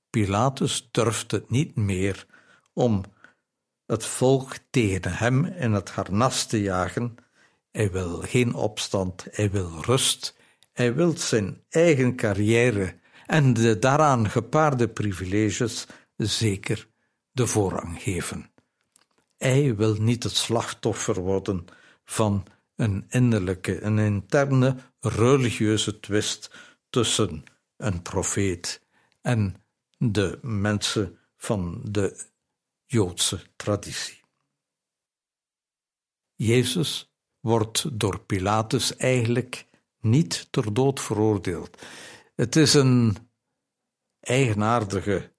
Pilatus 0.09 0.87
durfde 0.91 1.37
het 1.37 1.49
niet 1.49 1.75
meer 1.75 2.25
om 2.73 3.03
het 3.85 4.05
volk 4.05 4.55
tegen 4.69 5.13
hem 5.13 5.45
in 5.45 5.71
het 5.71 5.89
harnas 5.89 6.45
te 6.45 6.61
jagen. 6.61 7.15
Hij 7.71 7.91
wil 7.91 8.21
geen 8.21 8.53
opstand, 8.53 9.25
hij 9.31 9.51
wil 9.51 9.81
rust, 9.81 10.37
hij 10.73 10.93
wil 10.93 11.17
zijn 11.17 11.63
eigen 11.69 12.15
carrière 12.15 12.99
en 13.25 13.53
de 13.53 13.79
daaraan 13.79 14.29
gepaarde 14.29 14.89
privileges 14.89 15.87
zeker 16.15 16.87
de 17.31 17.47
voorrang 17.47 18.01
geven. 18.01 18.51
Hij 19.37 19.75
wil 19.75 19.95
niet 19.95 20.23
het 20.23 20.35
slachtoffer 20.35 21.19
worden 21.19 21.65
van 22.05 22.45
een 22.75 23.05
innerlijke, 23.09 23.81
een 23.81 23.99
interne 23.99 24.75
religieuze 24.99 25.99
twist 25.99 26.51
tussen 26.89 27.43
een 27.77 28.01
profeet 28.01 28.81
en 29.21 29.55
de 29.97 30.39
mensen 30.41 31.17
van 31.37 31.81
de 31.83 32.25
Joodse 32.93 33.39
traditie. 33.55 34.21
Jezus 36.35 37.13
wordt 37.39 37.99
door 37.99 38.19
Pilatus 38.19 38.95
eigenlijk 38.95 39.67
niet 39.99 40.47
ter 40.51 40.73
dood 40.73 40.99
veroordeeld. 40.99 41.81
Het 42.35 42.55
is 42.55 42.73
een 42.73 43.17
eigenaardige 44.19 45.33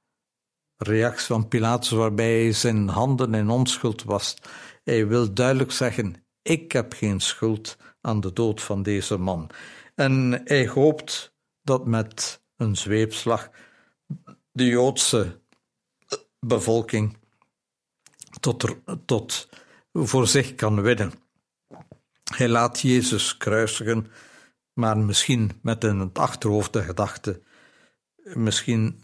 reactie 0.76 1.26
van 1.26 1.48
Pilatus 1.48 1.90
waarbij 1.90 2.42
hij 2.42 2.52
zijn 2.52 2.88
handen 2.88 3.34
in 3.34 3.50
onschuld 3.50 4.02
was. 4.02 4.36
Hij 4.84 5.06
wil 5.06 5.34
duidelijk 5.34 5.72
zeggen: 5.72 6.26
Ik 6.42 6.72
heb 6.72 6.92
geen 6.92 7.20
schuld 7.20 7.76
aan 8.00 8.20
de 8.20 8.32
dood 8.32 8.62
van 8.62 8.82
deze 8.82 9.16
man. 9.18 9.50
En 9.94 10.40
hij 10.44 10.68
hoopt 10.68 11.34
dat 11.62 11.86
met 11.86 12.42
een 12.56 12.76
zweepslag 12.76 13.50
de 14.52 14.64
Joodse 14.64 15.40
bevolking 16.38 17.22
tot, 18.44 18.76
tot 19.04 19.48
voor 19.92 20.26
zich 20.26 20.54
kan 20.54 20.82
winnen. 20.82 21.12
Hij 22.36 22.48
laat 22.48 22.80
Jezus 22.80 23.36
kruisigen, 23.36 24.06
maar 24.72 24.98
misschien 24.98 25.58
met 25.62 25.84
in 25.84 25.98
het 25.98 26.18
achterhoofd 26.18 26.72
de 26.72 26.82
gedachte: 26.82 27.42
misschien 28.22 29.02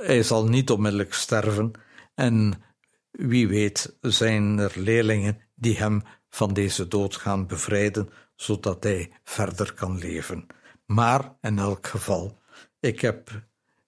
hij 0.00 0.22
zal 0.22 0.48
niet 0.48 0.70
onmiddellijk 0.70 1.14
sterven 1.14 1.70
en 2.14 2.62
wie 3.10 3.48
weet 3.48 3.96
zijn 4.00 4.58
er 4.58 4.72
leerlingen 4.74 5.38
die 5.54 5.76
hem 5.76 6.02
van 6.28 6.54
deze 6.54 6.88
dood 6.88 7.16
gaan 7.16 7.46
bevrijden, 7.46 8.10
zodat 8.34 8.82
hij 8.82 9.12
verder 9.24 9.74
kan 9.74 9.98
leven. 9.98 10.46
Maar 10.86 11.36
in 11.40 11.58
elk 11.58 11.86
geval, 11.86 12.38
ik 12.80 13.00
heb 13.00 13.30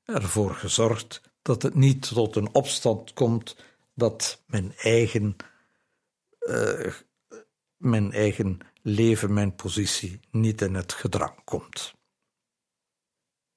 ervoor 0.04 0.54
gezorgd 0.54 1.22
dat 1.42 1.62
het 1.62 1.74
niet 1.74 2.08
tot 2.14 2.36
een 2.36 2.54
opstand 2.54 3.12
komt 3.12 3.56
dat 4.02 4.42
mijn 4.46 4.74
eigen, 4.76 5.36
uh, 6.40 6.92
mijn 7.76 8.12
eigen 8.12 8.58
leven, 8.82 9.32
mijn 9.32 9.54
positie 9.54 10.20
niet 10.30 10.60
in 10.60 10.74
het 10.74 10.92
gedrang 10.92 11.44
komt. 11.44 11.94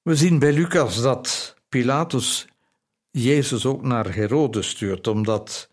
We 0.02 0.16
zien 0.16 0.40
bij 0.40 0.54
Lucas 0.54 1.02
dat 1.02 1.56
Pilatus 1.70 2.48
Jezus 3.12 3.66
ook 3.66 3.82
naar 3.82 4.16
Herodes 4.16 4.70
stuurt, 4.70 5.08
omdat 5.08 5.70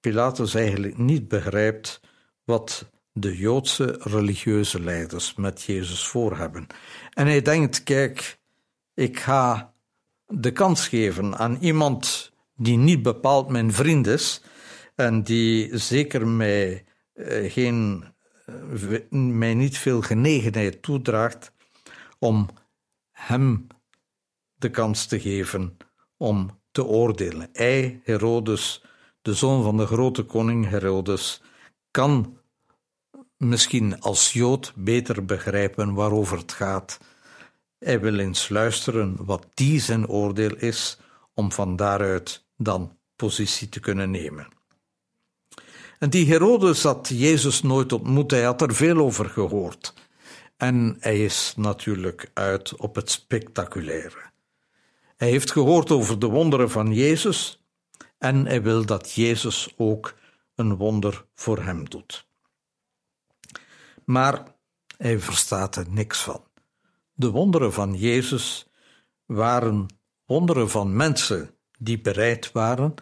Pilatus 0.00 0.54
eigenlijk 0.54 0.98
niet 0.98 1.28
begrijpt 1.28 2.00
wat 2.44 2.90
de 3.12 3.36
Joodse 3.36 3.98
religieuze 4.00 4.80
leiders 4.80 5.34
met 5.34 5.62
Jezus 5.62 6.06
voor 6.06 6.36
hebben. 6.36 6.66
En 7.10 7.26
hij 7.26 7.42
denkt: 7.42 7.82
kijk, 7.82 8.38
ik 8.94 9.18
ga 9.18 9.74
de 10.26 10.52
kans 10.52 10.88
geven 10.88 11.38
aan 11.38 11.56
iemand 11.60 12.31
die 12.62 12.76
niet 12.76 13.02
bepaald 13.02 13.48
mijn 13.48 13.72
vriend 13.72 14.06
is 14.06 14.42
en 14.94 15.22
die 15.22 15.78
zeker 15.78 16.26
mij, 16.26 16.84
eh, 17.12 17.52
geen, 17.52 18.04
eh, 18.46 19.10
mij 19.10 19.54
niet 19.54 19.78
veel 19.78 20.00
genegenheid 20.00 20.82
toedraagt, 20.82 21.52
om 22.18 22.48
hem 23.10 23.66
de 24.54 24.70
kans 24.70 25.06
te 25.06 25.20
geven 25.20 25.76
om 26.16 26.60
te 26.70 26.84
oordelen. 26.84 27.48
Hij, 27.52 28.00
Herodes, 28.04 28.84
de 29.22 29.34
zoon 29.34 29.62
van 29.62 29.76
de 29.76 29.86
grote 29.86 30.22
koning 30.22 30.68
Herodes, 30.68 31.42
kan 31.90 32.38
misschien 33.36 34.00
als 34.00 34.32
Jood 34.32 34.72
beter 34.76 35.24
begrijpen 35.24 35.94
waarover 35.94 36.38
het 36.38 36.52
gaat. 36.52 36.98
Hij 37.78 38.00
wil 38.00 38.18
eens 38.18 38.48
luisteren 38.48 39.24
wat 39.24 39.46
die 39.54 39.80
zijn 39.80 40.08
oordeel 40.08 40.56
is, 40.56 40.98
om 41.34 41.52
van 41.52 41.76
daaruit 41.76 42.46
dan 42.62 42.98
positie 43.16 43.68
te 43.68 43.80
kunnen 43.80 44.10
nemen. 44.10 44.48
En 45.98 46.10
die 46.10 46.26
Herodes 46.26 46.82
had 46.82 47.08
Jezus 47.08 47.62
nooit 47.62 47.92
ontmoet, 47.92 48.30
hij 48.30 48.42
had 48.42 48.62
er 48.62 48.74
veel 48.74 48.96
over 48.96 49.28
gehoord. 49.30 49.94
En 50.56 50.96
hij 51.00 51.24
is 51.24 51.54
natuurlijk 51.56 52.30
uit 52.34 52.76
op 52.76 52.94
het 52.94 53.10
spectaculaire. 53.10 54.30
Hij 55.16 55.28
heeft 55.30 55.52
gehoord 55.52 55.90
over 55.90 56.18
de 56.18 56.26
wonderen 56.26 56.70
van 56.70 56.94
Jezus 56.94 57.62
en 58.18 58.46
hij 58.46 58.62
wil 58.62 58.86
dat 58.86 59.12
Jezus 59.12 59.74
ook 59.76 60.14
een 60.54 60.76
wonder 60.76 61.24
voor 61.34 61.62
hem 61.62 61.88
doet. 61.88 62.26
Maar 64.04 64.42
hij 64.96 65.18
verstaat 65.18 65.76
er 65.76 65.86
niks 65.90 66.18
van. 66.22 66.44
De 67.12 67.30
wonderen 67.30 67.72
van 67.72 67.94
Jezus 67.94 68.66
waren 69.26 69.86
wonderen 70.26 70.70
van 70.70 70.96
mensen 70.96 71.54
die 71.82 72.00
bereid 72.00 72.52
waren 72.52 72.94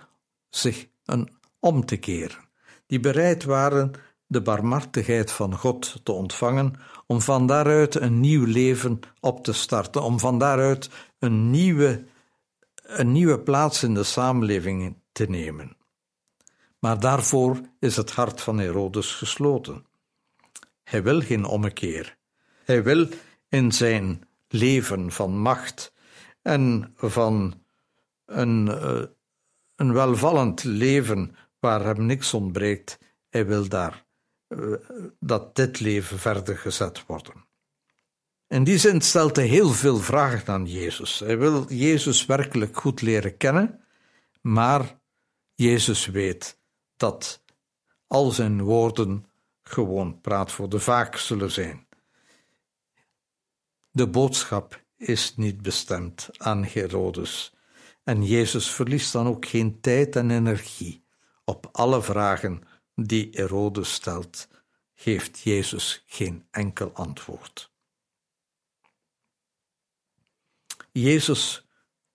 zich 0.49 0.88
een 1.05 1.29
om 1.59 1.85
te 1.85 1.97
keren, 1.97 2.49
die 2.87 3.01
bereid 3.01 3.45
waren 3.45 3.93
de 4.27 4.43
barmhartigheid 4.43 5.33
van 5.33 5.57
God 5.57 6.01
te 6.05 6.12
ontvangen, 6.12 6.75
om 7.07 7.21
van 7.21 7.47
daaruit 7.47 7.95
een 7.95 8.21
nieuw 8.21 8.45
leven 8.45 9.01
op 9.21 9.45
te 9.45 9.53
starten, 9.53 10.03
om 10.03 10.19
van 10.19 10.38
daaruit 10.38 10.90
een 11.19 11.51
nieuwe, 11.51 12.05
een 12.83 13.12
nieuwe 13.12 13.40
plaats 13.40 13.83
in 13.83 13.95
de 13.95 14.03
samenleving 14.03 14.97
te 15.12 15.25
nemen. 15.25 15.77
Maar 16.79 17.01
daarvoor 17.01 17.61
is 17.79 17.97
het 17.97 18.11
hart 18.11 18.40
van 18.40 18.59
Herodes 18.59 19.14
gesloten. 19.14 19.87
Hij 20.83 21.03
wil 21.03 21.21
geen 21.21 21.45
ommekeer. 21.45 22.16
Hij 22.64 22.83
wil 22.83 23.09
in 23.49 23.73
zijn 23.73 24.29
leven 24.49 25.12
van 25.12 25.38
macht 25.38 25.93
en 26.43 26.93
van 26.97 27.60
een, 28.31 28.66
uh, 28.66 29.03
een 29.77 29.93
welvallend 29.93 30.64
leven 30.64 31.37
waar 31.59 31.85
hem 31.85 32.07
niks 32.07 32.35
ontbreekt, 32.35 32.99
hij 33.29 33.47
wil 33.47 33.69
daar 33.69 34.05
uh, 34.49 34.75
dat 35.21 35.57
dit 35.57 35.81
leven 35.81 36.19
verder 36.19 36.59
gezet 36.59 37.07
worden. 37.07 37.49
In 38.49 38.64
die 38.64 38.79
zin 38.79 39.01
stelt 39.01 39.37
hij 39.37 39.47
heel 39.47 39.71
veel 39.71 39.97
vragen 39.97 40.53
aan 40.53 40.66
Jezus. 40.66 41.19
Hij 41.19 41.38
wil 41.38 41.73
Jezus 41.73 42.27
werkelijk 42.27 42.77
goed 42.77 43.01
leren 43.01 43.37
kennen, 43.37 43.85
maar 44.40 45.01
Jezus 45.55 46.07
weet 46.07 46.59
dat 46.97 47.43
al 48.07 48.31
zijn 48.31 48.62
woorden 48.62 49.27
gewoon 49.62 50.21
praat 50.21 50.53
voor 50.53 50.69
de 50.69 50.81
vaak 50.81 51.16
zullen 51.16 51.51
zijn. 51.51 51.87
De 53.90 54.07
boodschap 54.07 54.83
is 54.97 55.37
niet 55.37 55.62
bestemd 55.62 56.29
aan 56.37 56.64
Herodes. 56.64 57.55
En 58.05 58.25
Jezus 58.25 58.71
verliest 58.71 59.13
dan 59.13 59.27
ook 59.27 59.47
geen 59.47 59.81
tijd 59.81 60.17
en 60.17 60.31
energie. 60.31 61.05
Op 61.45 61.69
alle 61.73 62.03
vragen 62.03 62.63
die 62.95 63.29
Herodes 63.33 63.93
stelt, 63.93 64.49
geeft 64.95 65.41
Jezus 65.41 66.05
geen 66.07 66.47
enkel 66.51 66.91
antwoord. 66.93 67.73
Jezus 70.93 71.69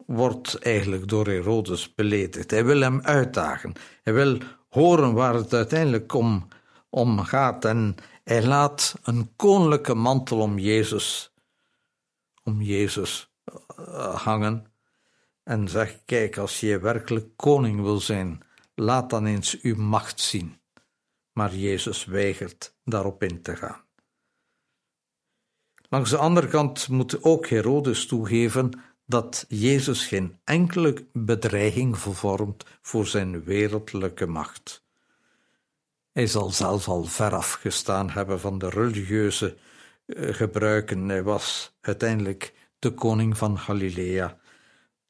wordt 0.05 0.59
eigenlijk 0.59 1.07
door 1.07 1.27
Herodes 1.27 1.93
beledigd. 1.95 2.51
Hij 2.51 2.65
wil 2.65 2.79
hem 2.81 3.01
uitdagen. 3.01 3.73
Hij 4.03 4.13
wil 4.13 4.37
horen 4.69 5.13
waar 5.13 5.33
het 5.33 5.53
uiteindelijk 5.53 6.13
om, 6.13 6.47
om 6.89 7.19
gaat. 7.19 7.65
En 7.65 7.95
hij 8.23 8.45
laat 8.45 8.95
een 9.03 9.35
koninklijke 9.35 9.93
mantel 9.93 10.39
om 10.39 10.59
Jezus, 10.59 11.33
om 12.43 12.61
Jezus 12.61 13.33
uh, 13.79 14.15
hangen. 14.15 14.74
En 15.45 15.67
zegt: 15.67 16.01
Kijk, 16.05 16.37
als 16.37 16.59
je 16.59 16.79
werkelijk 16.79 17.27
koning 17.35 17.81
wil 17.81 17.99
zijn, 17.99 18.41
laat 18.73 19.09
dan 19.09 19.25
eens 19.25 19.61
uw 19.61 19.75
macht 19.75 20.19
zien. 20.19 20.57
Maar 21.31 21.55
Jezus 21.55 22.05
weigert 22.05 22.75
daarop 22.83 23.23
in 23.23 23.41
te 23.41 23.55
gaan. 23.55 23.83
Langs 25.89 26.09
de 26.09 26.17
andere 26.17 26.47
kant 26.47 26.87
moet 26.87 27.23
ook 27.23 27.47
Herodes 27.47 28.05
toegeven 28.05 28.79
dat 29.05 29.45
Jezus 29.47 30.07
geen 30.07 30.39
enkele 30.43 31.05
bedreiging 31.13 31.97
vormt 31.97 32.65
voor 32.81 33.07
zijn 33.07 33.43
wereldlijke 33.43 34.25
macht. 34.25 34.83
Hij 36.11 36.27
zal 36.27 36.49
zelfs 36.49 36.87
al 36.87 37.03
veraf 37.03 37.51
gestaan 37.51 38.09
hebben 38.09 38.39
van 38.39 38.57
de 38.57 38.69
religieuze 38.69 39.57
uh, 40.05 40.33
gebruiken. 40.33 41.09
Hij 41.09 41.23
was 41.23 41.75
uiteindelijk 41.81 42.53
de 42.79 42.91
koning 42.91 43.37
van 43.37 43.59
Galilea, 43.59 44.37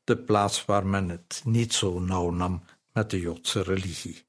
de 0.06 0.18
plaats 0.18 0.66
waar 0.66 0.86
men 0.86 1.10
het 1.10 1.42
niet 1.46 1.74
zo 1.74 2.00
nauw 2.00 2.30
nam 2.30 2.64
met 2.94 3.10
de 3.10 3.20
Joodse 3.20 3.62
religie. 3.62 4.26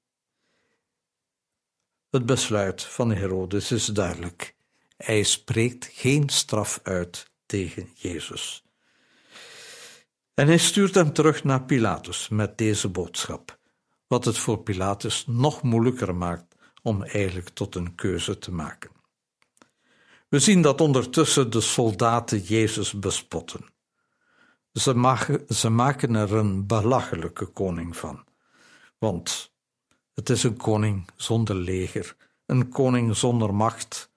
Het 2.11 2.27
besluit 2.27 2.83
van 2.83 3.11
Herodes 3.13 3.73
is 3.73 3.87
duidelijk. 3.87 4.55
Hij 4.97 5.23
spreekt 5.23 5.89
geen 5.93 6.29
straf 6.29 6.81
uit 6.83 7.31
tegen 7.47 7.89
Jezus. 7.95 8.65
En 10.35 10.47
hij 10.47 10.59
stuurt 10.59 10.95
hem 10.95 11.13
terug 11.13 11.45
naar 11.45 11.63
Pilatus 11.63 12.29
met 12.29 12.59
deze 12.59 12.89
boodschap, 12.89 13.59
wat 14.07 14.25
het 14.25 14.39
voor 14.39 14.63
Pilatus 14.63 15.25
nog 15.27 15.63
moeilijker 15.63 16.15
maakt 16.15 16.55
om 16.83 17.03
eigenlijk 17.03 17.49
tot 17.49 17.75
een 17.75 17.95
keuze 17.95 18.39
te 18.39 18.53
maken. 18.53 18.91
We 20.29 20.39
zien 20.39 20.63
dat 20.63 20.81
ondertussen 20.81 21.51
de 21.51 21.61
soldaten 21.61 22.41
Jezus 22.41 22.99
bespotten. 22.99 23.75
Ze, 24.77 24.95
maken, 24.95 25.55
ze 25.55 25.69
maken 25.69 26.15
er 26.15 26.33
een 26.33 26.67
belachelijke 26.67 27.47
koning 27.47 27.97
van, 27.97 28.25
want 28.99 29.55
het 30.15 30.31
is 30.31 30.43
een 30.43 30.57
koning 30.57 31.09
zonder 31.15 31.57
leger, 31.57 32.17
een 32.47 32.69
koning 32.69 33.17
zonder 33.17 33.55
macht, 33.55 34.11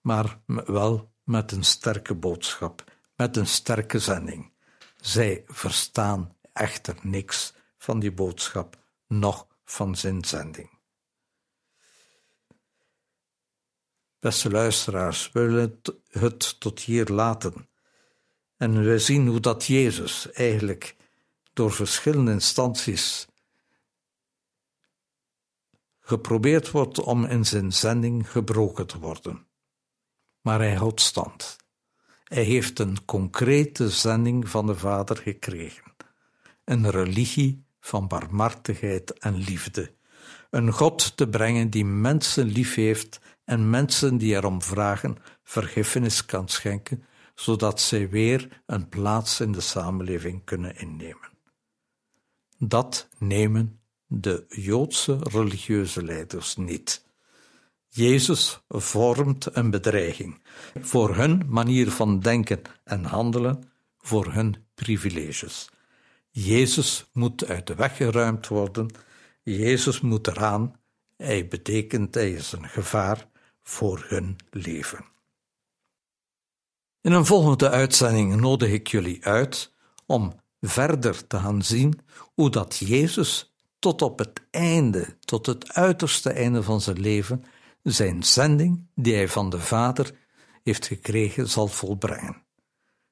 maar 0.00 0.40
wel 0.46 1.12
met 1.24 1.52
een 1.52 1.64
sterke 1.64 2.14
boodschap, 2.14 2.84
met 3.16 3.36
een 3.36 3.46
sterke 3.46 3.98
zending. 3.98 4.52
Zij 4.96 5.44
verstaan 5.46 6.36
echter 6.52 6.96
niks 7.02 7.54
van 7.78 7.98
die 7.98 8.12
boodschap, 8.12 8.76
noch 9.06 9.46
van 9.64 9.96
zijn 9.96 10.24
zending. 10.24 10.78
Beste 14.18 14.50
luisteraars, 14.50 15.32
we 15.32 15.40
willen 15.40 15.80
het 16.08 16.60
tot 16.60 16.80
hier 16.80 17.06
laten. 17.06 17.68
En 18.60 18.84
we 18.84 18.98
zien 18.98 19.26
hoe 19.26 19.40
dat 19.40 19.64
Jezus 19.64 20.30
eigenlijk 20.32 20.96
door 21.52 21.72
verschillende 21.72 22.30
instanties 22.32 23.26
geprobeerd 26.00 26.70
wordt 26.70 27.00
om 27.00 27.24
in 27.24 27.44
zijn 27.46 27.72
zending 27.72 28.30
gebroken 28.30 28.86
te 28.86 28.98
worden. 28.98 29.46
Maar 30.40 30.58
hij 30.58 30.74
houdt 30.74 31.00
stand. 31.00 31.56
Hij 32.24 32.42
heeft 32.42 32.78
een 32.78 33.04
concrete 33.04 33.90
zending 33.90 34.48
van 34.48 34.66
de 34.66 34.74
Vader 34.74 35.16
gekregen. 35.16 35.94
Een 36.64 36.90
religie 36.90 37.64
van 37.80 38.08
barmhartigheid 38.08 39.18
en 39.18 39.36
liefde. 39.36 39.94
Een 40.50 40.72
God 40.72 41.16
te 41.16 41.28
brengen 41.28 41.70
die 41.70 41.84
mensen 41.84 42.46
lief 42.46 42.74
heeft 42.74 43.20
en 43.44 43.70
mensen 43.70 44.16
die 44.16 44.34
erom 44.34 44.62
vragen 44.62 45.18
vergiffenis 45.42 46.24
kan 46.24 46.48
schenken, 46.48 47.04
zodat 47.40 47.80
zij 47.80 48.08
weer 48.08 48.62
een 48.66 48.88
plaats 48.88 49.40
in 49.40 49.52
de 49.52 49.60
samenleving 49.60 50.44
kunnen 50.44 50.76
innemen. 50.76 51.28
Dat 52.58 53.08
nemen 53.18 53.80
de 54.06 54.44
Joodse 54.48 55.18
religieuze 55.20 56.04
leiders 56.04 56.56
niet. 56.56 57.04
Jezus 57.88 58.60
vormt 58.68 59.56
een 59.56 59.70
bedreiging 59.70 60.42
voor 60.80 61.16
hun 61.16 61.42
manier 61.48 61.90
van 61.90 62.20
denken 62.20 62.62
en 62.84 63.04
handelen, 63.04 63.62
voor 63.98 64.32
hun 64.32 64.56
privileges. 64.74 65.70
Jezus 66.30 67.10
moet 67.12 67.46
uit 67.46 67.66
de 67.66 67.74
weg 67.74 67.96
geruimd 67.96 68.48
worden, 68.48 68.90
Jezus 69.42 70.00
moet 70.00 70.26
eraan, 70.26 70.80
hij 71.16 71.48
betekent 71.48 72.14
hij 72.14 72.32
is 72.32 72.52
een 72.52 72.68
gevaar 72.68 73.28
voor 73.62 74.04
hun 74.08 74.36
leven. 74.50 75.09
In 77.02 77.12
een 77.12 77.26
volgende 77.26 77.70
uitzending 77.70 78.36
nodig 78.36 78.70
ik 78.70 78.88
jullie 78.88 79.24
uit 79.24 79.72
om 80.06 80.32
verder 80.60 81.26
te 81.26 81.38
gaan 81.38 81.62
zien 81.62 82.00
hoe 82.34 82.50
dat 82.50 82.76
Jezus 82.76 83.54
tot 83.78 84.02
op 84.02 84.18
het 84.18 84.40
einde, 84.50 85.16
tot 85.20 85.46
het 85.46 85.72
uiterste 85.72 86.30
einde 86.30 86.62
van 86.62 86.80
zijn 86.80 87.00
leven, 87.00 87.44
zijn 87.82 88.22
zending 88.22 88.86
die 88.94 89.14
hij 89.14 89.28
van 89.28 89.50
de 89.50 89.60
Vader 89.60 90.14
heeft 90.62 90.86
gekregen, 90.86 91.48
zal 91.48 91.66
volbrengen. 91.68 92.42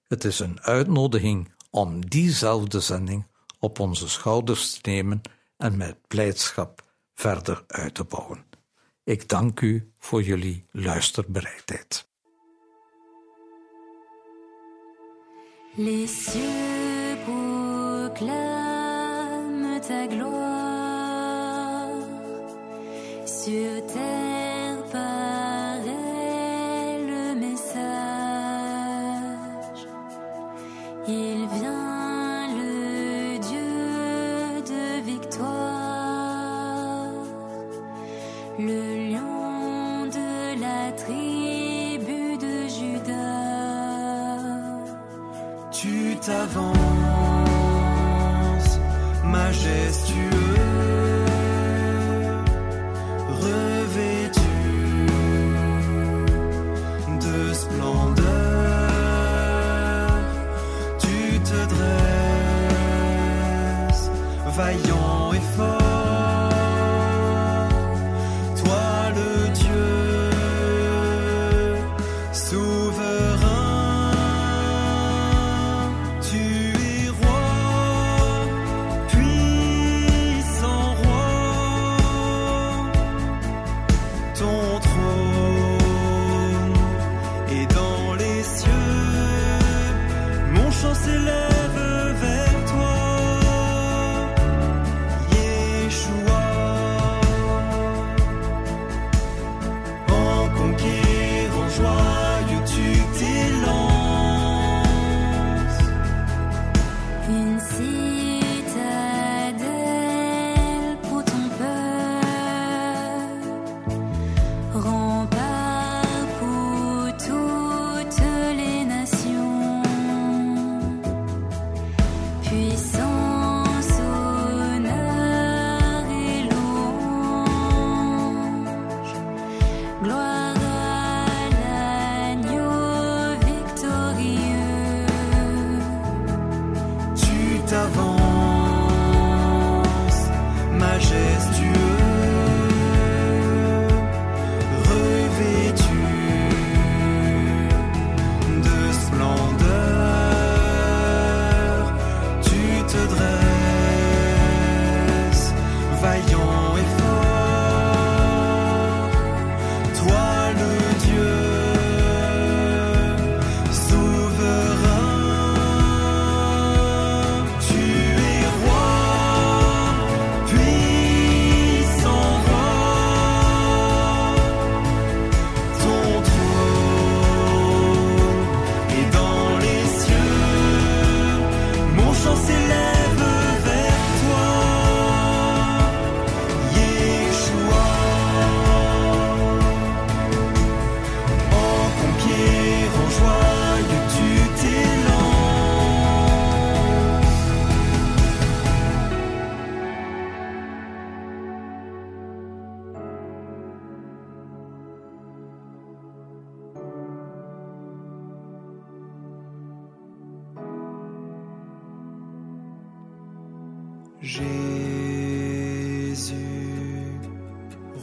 Het 0.03 0.25
is 0.25 0.39
een 0.39 0.61
uitnodiging 0.61 1.53
om 1.71 2.09
diezelfde 2.09 2.81
zending 2.81 3.27
op 3.59 3.79
onze 3.79 4.09
schouders 4.09 4.73
te 4.73 4.91
nemen 4.91 5.21
en 5.57 5.77
met 5.77 5.97
blijdschap 6.07 6.85
verder 7.15 7.65
uit 7.67 7.95
te 7.95 8.05
bouwen. 8.05 8.45
Ik 9.05 9.29
dank 9.29 9.61
u 9.61 9.93
voor 9.99 10.23
jullie 10.23 10.67
luisterbereidheid. 10.71 12.09
Les 15.77 16.07
cieux 16.07 17.17
proclament 17.25 18.19
ta 19.87 20.07
gloire 20.07 20.49
sur 23.27 23.87
terre 23.87 24.83
paraît 24.91 25.89
le 27.07 27.35
message. 27.35 27.89
minutes 46.19 46.29
avance, 46.29 47.49
majestueux. 49.25 50.39
splendeur, 57.55 58.25
tu 60.99 61.41
te 61.41 61.59
dresses, 61.75 62.51
vaillant 64.57 65.33
et 65.33 65.41
fort. 65.57 65.88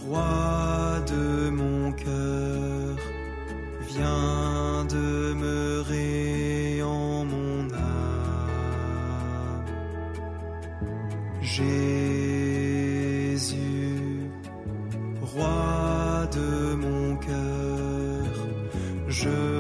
roi 0.08 1.02
de 1.08 1.50
mon 1.50 1.92
cœur, 1.92 2.96
viens 3.88 4.86
demeurer 4.86 6.82
en 6.84 7.26
mon 7.26 7.74
âme. 7.74 8.06
Jésus, 11.42 11.90
roi 15.22 16.28
de 16.32 16.76
mon 16.76 17.16
cœur, 17.18 18.26
je 19.08 19.55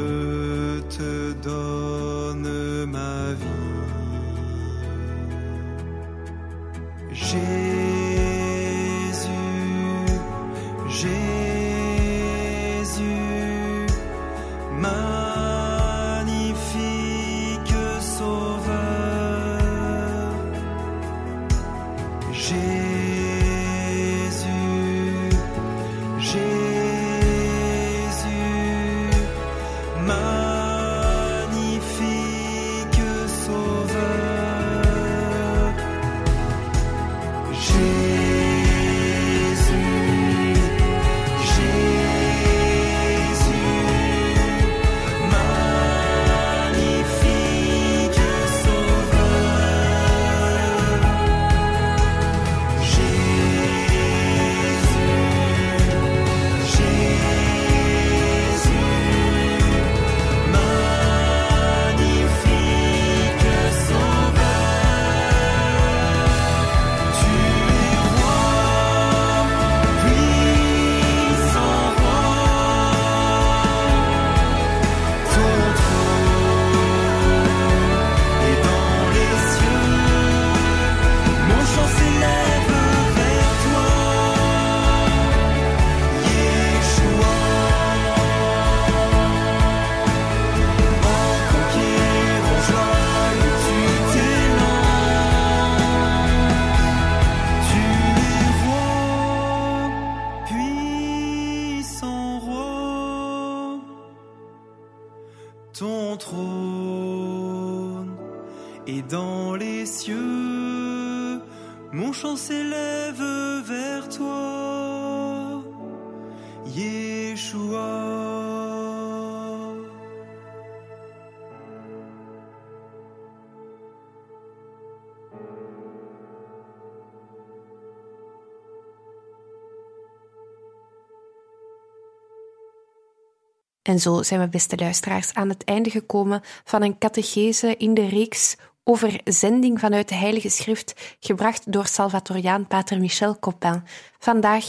En 133.87 133.99
zo 133.99 134.23
zijn 134.23 134.39
we, 134.39 134.47
beste 134.47 134.77
luisteraars, 134.77 135.33
aan 135.33 135.49
het 135.49 135.63
einde 135.63 135.89
gekomen 135.89 136.41
van 136.63 136.81
een 136.81 136.97
catechese 136.97 137.77
in 137.77 137.93
de 137.93 138.07
reeks 138.07 138.55
over 138.83 139.21
zending 139.23 139.79
vanuit 139.79 140.09
de 140.09 140.15
Heilige 140.15 140.49
Schrift, 140.49 141.15
gebracht 141.19 141.71
door 141.71 141.87
Salvatoriaan 141.87 142.67
Pater 142.67 142.99
Michel 142.99 143.39
Copin. 143.39 143.83
Vandaag 144.19 144.65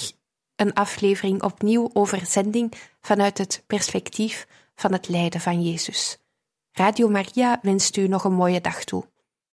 een 0.56 0.74
aflevering 0.74 1.42
opnieuw 1.42 1.90
over 1.92 2.26
zending 2.26 2.72
vanuit 3.00 3.38
het 3.38 3.62
perspectief 3.66 4.46
van 4.74 4.92
het 4.92 5.08
lijden 5.08 5.40
van 5.40 5.62
Jezus. 5.62 6.18
Radio 6.72 7.08
Maria 7.08 7.58
wenst 7.62 7.96
u 7.96 8.08
nog 8.08 8.24
een 8.24 8.34
mooie 8.34 8.60
dag 8.60 8.84
toe. 8.84 9.04